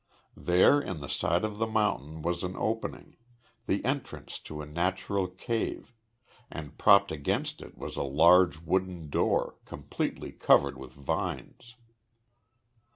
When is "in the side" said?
0.81-1.45